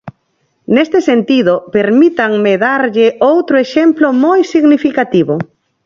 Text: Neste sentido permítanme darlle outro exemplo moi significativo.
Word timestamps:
Neste 0.75 0.99
sentido 1.09 1.53
permítanme 1.75 2.53
darlle 2.67 3.07
outro 3.33 3.55
exemplo 3.65 4.07
moi 4.23 4.39
significativo. 4.53 5.35